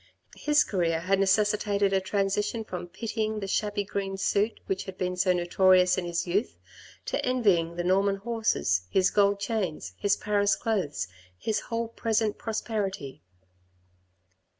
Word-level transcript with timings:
His 0.37 0.63
career 0.63 1.01
had 1.01 1.19
necessitated 1.19 1.93
a 1.93 2.01
transition 2.01 2.63
from 2.63 2.87
pitying 2.87 3.39
the 3.39 3.45
shabby 3.47 3.83
green 3.83 4.17
suit 4.17 4.59
which 4.65 4.85
had 4.85 4.97
been 4.97 5.15
so 5.15 5.31
notorious 5.31 5.95
in 5.95 6.05
his 6.05 6.25
youth, 6.25 6.57
to 7.05 7.23
envying 7.23 7.75
the 7.75 7.83
Norman 7.83 8.15
horses, 8.15 8.87
his 8.89 9.11
gold 9.11 9.39
chains, 9.39 9.93
his 9.99 10.17
Paris 10.17 10.55
clothes, 10.55 11.07
his 11.37 11.59
whole 11.59 11.87
present 11.87 12.39
prosperity. 12.39 13.21